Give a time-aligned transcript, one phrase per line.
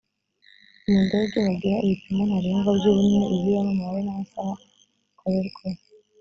[0.89, 4.53] mu ndege bagira ibipimo ntarengwa by’ ubunini, ibiro n’ umubare n’amasaha
[5.07, 5.81] bikorerwaho.